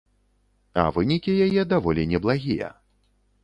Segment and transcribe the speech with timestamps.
[0.83, 2.75] А вынікі яе даволі неблагія.